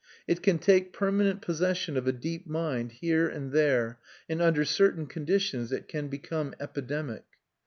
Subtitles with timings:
[0.27, 5.05] It can take permanent possession of a deep mind here and there, and under certain
[5.05, 7.21] conditions it can become epidemic.